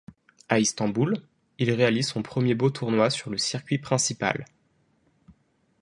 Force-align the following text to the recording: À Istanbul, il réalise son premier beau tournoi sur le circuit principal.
À 0.49 0.57
Istanbul, 0.57 1.17
il 1.59 1.69
réalise 1.69 2.07
son 2.07 2.23
premier 2.23 2.55
beau 2.55 2.71
tournoi 2.71 3.11
sur 3.11 3.29
le 3.29 3.37
circuit 3.37 3.77
principal. 3.77 4.45